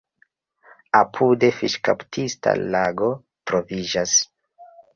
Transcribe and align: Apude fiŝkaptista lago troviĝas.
Apude 0.99 1.49
fiŝkaptista 1.59 2.55
lago 2.73 3.13
troviĝas. 3.51 4.19